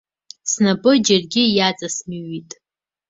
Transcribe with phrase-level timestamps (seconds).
[0.51, 2.51] Снапы џьаргьы иаҵасымҩит.